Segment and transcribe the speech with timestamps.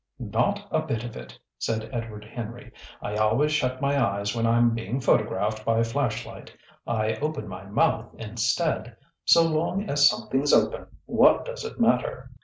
[0.17, 2.71] "Not a bit of it!" said Edward Henry.
[3.03, 6.51] "I always shut my eyes when I'm being photographed by flash light.
[6.87, 8.97] I open my mouth instead.
[9.25, 12.31] So long as something's open, what does it matter?"